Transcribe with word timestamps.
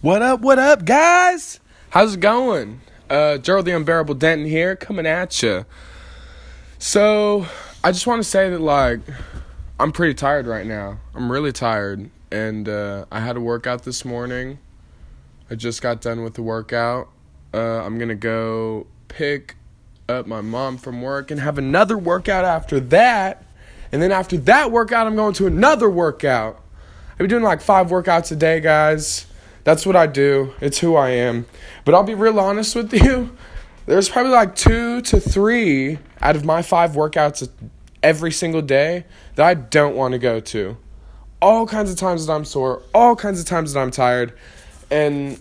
What 0.00 0.22
up, 0.22 0.42
what 0.42 0.60
up, 0.60 0.84
guys? 0.84 1.58
How's 1.90 2.14
it 2.14 2.20
going? 2.20 2.82
Uh, 3.10 3.36
Gerald 3.38 3.66
the 3.66 3.74
Unbearable 3.74 4.14
Denton 4.14 4.46
here, 4.46 4.76
coming 4.76 5.06
at 5.06 5.42
you. 5.42 5.66
So, 6.78 7.48
I 7.82 7.90
just 7.90 8.06
want 8.06 8.22
to 8.22 8.28
say 8.28 8.48
that, 8.48 8.60
like, 8.60 9.00
I'm 9.80 9.90
pretty 9.90 10.14
tired 10.14 10.46
right 10.46 10.64
now. 10.64 11.00
I'm 11.16 11.32
really 11.32 11.50
tired. 11.50 12.10
And 12.30 12.68
uh, 12.68 13.06
I 13.10 13.18
had 13.18 13.36
a 13.36 13.40
workout 13.40 13.82
this 13.82 14.04
morning. 14.04 14.60
I 15.50 15.56
just 15.56 15.82
got 15.82 16.00
done 16.00 16.22
with 16.22 16.34
the 16.34 16.44
workout. 16.44 17.08
Uh, 17.52 17.84
I'm 17.84 17.98
going 17.98 18.08
to 18.08 18.14
go 18.14 18.86
pick 19.08 19.56
up 20.08 20.28
my 20.28 20.42
mom 20.42 20.78
from 20.78 21.02
work 21.02 21.32
and 21.32 21.40
have 21.40 21.58
another 21.58 21.98
workout 21.98 22.44
after 22.44 22.78
that. 22.78 23.44
And 23.90 24.00
then 24.00 24.12
after 24.12 24.36
that 24.36 24.70
workout, 24.70 25.08
I'm 25.08 25.16
going 25.16 25.34
to 25.34 25.48
another 25.48 25.90
workout. 25.90 26.62
I've 27.10 27.18
been 27.18 27.30
doing 27.30 27.42
like 27.42 27.60
five 27.60 27.88
workouts 27.88 28.30
a 28.30 28.36
day, 28.36 28.60
guys. 28.60 29.26
That's 29.68 29.84
what 29.84 29.96
I 29.96 30.06
do. 30.06 30.54
It's 30.62 30.78
who 30.78 30.96
I 30.96 31.10
am. 31.10 31.44
But 31.84 31.94
I'll 31.94 32.02
be 32.02 32.14
real 32.14 32.40
honest 32.40 32.74
with 32.74 32.90
you. 32.90 33.36
There's 33.84 34.08
probably 34.08 34.32
like 34.32 34.56
two 34.56 35.02
to 35.02 35.20
three 35.20 35.98
out 36.22 36.36
of 36.36 36.42
my 36.46 36.62
five 36.62 36.92
workouts 36.92 37.46
every 38.02 38.32
single 38.32 38.62
day 38.62 39.04
that 39.34 39.44
I 39.44 39.52
don't 39.52 39.94
want 39.94 40.12
to 40.12 40.18
go 40.18 40.40
to. 40.40 40.78
All 41.42 41.66
kinds 41.66 41.90
of 41.90 41.98
times 41.98 42.24
that 42.24 42.32
I'm 42.32 42.46
sore, 42.46 42.80
all 42.94 43.14
kinds 43.14 43.40
of 43.40 43.44
times 43.44 43.74
that 43.74 43.80
I'm 43.80 43.90
tired. 43.90 44.32
And 44.90 45.38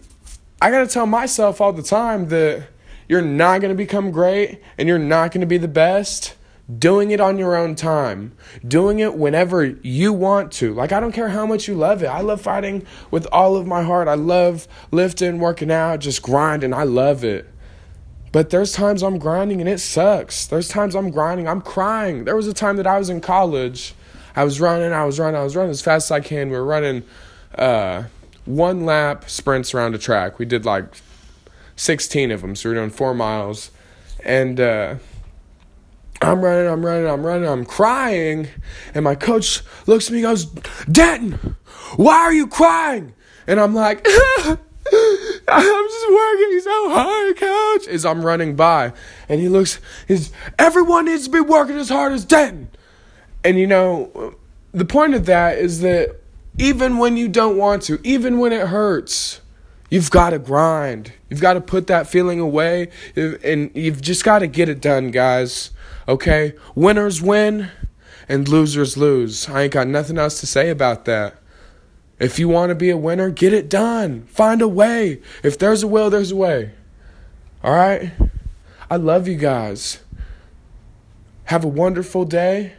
I 0.62 0.72
got 0.72 0.80
to 0.80 0.88
tell 0.88 1.06
myself 1.06 1.62
all 1.62 1.72
the 1.72 1.82
time 1.82 2.28
that 2.28 2.68
you're 3.08 3.22
not 3.22 3.62
going 3.62 3.72
to 3.72 3.78
become 3.78 4.12
great 4.12 4.62
and 4.78 4.90
you're 4.90 5.00
not 5.00 5.32
going 5.32 5.40
to 5.40 5.48
be 5.48 5.58
the 5.58 5.70
best 5.70 6.36
doing 6.76 7.12
it 7.12 7.22
on 7.22 7.38
your 7.38 7.56
own 7.56 7.76
time, 7.76 8.34
doing 8.68 9.00
it 9.00 9.16
whenever 9.16 9.64
you 9.64 10.12
want 10.12 10.52
to. 10.52 10.74
Like, 10.74 10.92
I 10.92 11.00
don't 11.00 11.14
care 11.14 11.30
how 11.30 11.46
much 11.46 11.68
you 11.68 11.76
love 11.76 12.04
it. 12.04 12.08
I 12.08 12.22
love 12.22 12.42
fighting 12.42 12.86
with 13.10 13.26
all 13.32 13.56
of 13.56 13.66
my 13.66 13.84
heart. 13.84 14.08
I 14.08 14.16
love 14.16 14.68
lifting, 14.92 15.40
working 15.40 15.72
out, 15.72 16.00
just 16.00 16.22
grinding. 16.22 16.74
I 16.74 16.84
love 16.84 17.24
it. 17.24 17.48
But 18.34 18.50
there's 18.50 18.74
times 18.74 19.02
I'm 19.02 19.18
grinding 19.18 19.62
and 19.62 19.70
it 19.70 19.80
sucks. 19.80 20.46
There's 20.46 20.68
times 20.68 20.96
I'm 20.96 21.10
grinding, 21.10 21.48
I'm 21.48 21.62
crying. 21.62 22.26
There 22.26 22.36
was 22.36 22.48
a 22.48 22.54
time 22.54 22.76
that 22.78 22.86
I 22.86 22.98
was 22.98 23.10
in 23.10 23.22
college. 23.22 23.94
I 24.36 24.44
was 24.44 24.60
running, 24.60 24.92
I 24.92 25.06
was 25.06 25.20
running, 25.20 25.40
I 25.40 25.44
was 25.44 25.56
running 25.56 25.72
as 25.72 25.82
fast 25.82 26.08
as 26.08 26.12
I 26.12 26.20
can. 26.20 26.50
We 26.50 26.58
were 26.58 26.66
running 26.66 27.04
uh, 27.56 28.04
one 28.46 28.86
lap 28.86 29.30
sprints 29.30 29.74
around 29.74 29.96
a 29.96 29.98
track. 29.98 30.38
We 30.38 30.46
did 30.46 30.66
like 30.66 30.86
16 31.78 32.32
of 32.32 32.42
them, 32.42 32.56
so 32.56 32.70
we 32.70 32.76
were 32.76 32.82
doing 32.82 32.92
four 32.92 33.14
miles. 33.14 33.72
And, 34.24 34.60
uh, 34.60 34.96
I'm 36.22 36.42
running, 36.42 36.72
I'm 36.72 36.86
running, 36.86 37.08
I'm 37.08 37.26
running, 37.26 37.48
I'm 37.48 37.66
crying. 37.66 38.48
And 38.94 39.04
my 39.04 39.16
coach 39.16 39.62
looks 39.86 40.08
at 40.08 40.14
me 40.14 40.22
goes, 40.22 40.46
Denton, 40.92 41.56
why 41.96 42.16
are 42.16 42.34
you 42.34 42.48
crying? 42.48 43.14
And 43.46 43.60
I'm 43.60 43.74
like, 43.76 44.06
I'm 44.08 45.88
just 45.88 46.12
working 46.12 46.60
so 46.62 46.90
hard, 46.90 47.38
coach. 47.38 47.88
As 47.88 48.06
I'm 48.06 48.26
running 48.26 48.56
by. 48.56 48.94
And 49.30 49.40
he 49.40 49.48
looks, 49.48 49.80
he's, 50.08 50.32
everyone 50.58 51.06
needs 51.06 51.26
to 51.26 51.30
be 51.30 51.40
working 51.40 51.78
as 51.78 51.90
hard 51.90 52.14
as 52.14 52.26
Denton. 52.26 52.70
And 53.44 53.60
you 53.60 53.68
know, 53.68 54.36
the 54.72 54.86
point 54.86 55.14
of 55.14 55.26
that 55.28 55.58
is 55.58 55.82
that 55.82 56.16
even 56.58 56.98
when 56.98 57.18
you 57.18 57.28
don't 57.28 57.58
want 57.58 57.84
to, 57.84 58.00
even 58.04 58.40
when 58.40 58.52
it 58.52 58.68
hurts, 58.68 59.42
You've 59.90 60.12
got 60.12 60.32
to 60.32 60.40
grind. 60.40 61.14
You've 61.30 61.42
got 61.42 61.54
to 61.54 61.62
put 61.62 61.88
that 61.88 62.08
feeling 62.08 62.40
away 62.40 62.90
and 63.16 63.72
you've 63.74 64.02
just 64.02 64.24
got 64.24 64.40
to 64.40 64.48
get 64.48 64.68
it 64.68 64.82
done, 64.82 65.12
guys. 65.12 65.72
Okay? 66.08 66.54
Winners 66.76 67.22
win 67.22 67.72
and 68.28 68.48
losers 68.48 68.98
lose. 68.98 69.50
I 69.50 69.64
ain't 69.64 69.74
got 69.74 69.88
nothing 69.88 70.18
else 70.18 70.40
to 70.42 70.48
say 70.48 70.70
about 70.70 71.06
that. 71.06 71.36
If 72.20 72.40
you 72.40 72.50
want 72.50 72.70
to 72.70 72.76
be 72.76 72.90
a 72.90 72.98
winner, 72.98 73.30
get 73.30 73.54
it 73.54 73.70
done. 73.70 74.26
Find 74.26 74.62
a 74.62 74.68
way. 74.68 75.22
If 75.44 75.58
there's 75.58 75.84
a 75.84 75.88
will, 75.88 76.10
there's 76.10 76.32
a 76.32 76.36
way. 76.36 76.72
All 77.64 77.74
right? 77.74 78.12
I 78.90 78.96
love 78.98 79.28
you 79.28 79.36
guys. 79.36 80.00
Have 81.46 81.64
a 81.64 81.70
wonderful 81.70 82.26
day. 82.26 82.74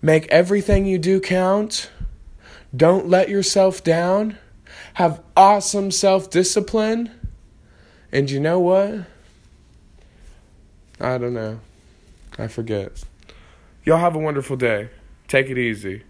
Make 0.00 0.26
everything 0.28 0.86
you 0.86 0.98
do 0.98 1.20
count. 1.20 1.90
Don't 2.74 3.08
let 3.08 3.28
yourself 3.28 3.84
down. 3.84 4.38
Have 4.94 5.22
awesome 5.36 5.90
self 5.90 6.30
discipline. 6.30 7.10
And 8.10 8.30
you 8.30 8.40
know 8.40 8.60
what? 8.60 9.06
I 11.00 11.18
don't 11.18 11.34
know. 11.34 11.60
I 12.38 12.48
forget. 12.48 13.02
Y'all 13.84 13.98
have 13.98 14.14
a 14.14 14.18
wonderful 14.18 14.56
day. 14.56 14.90
Take 15.28 15.48
it 15.48 15.58
easy. 15.58 16.02